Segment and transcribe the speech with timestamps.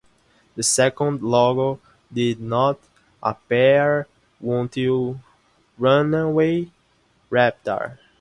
[0.55, 1.79] The second logo
[2.11, 2.79] did not
[3.21, 4.07] appear
[4.43, 5.19] until
[5.77, 6.71] "Runaway
[7.29, 7.99] Reptar".